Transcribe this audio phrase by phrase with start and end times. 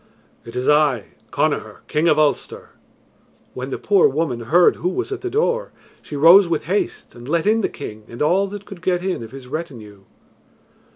[0.45, 2.69] "It is I, Connachar, King of Ulster."
[3.53, 7.29] When the poor woman heard who was at the door, she rose with haste and
[7.29, 10.05] let in the king and all that could get in of his retinue.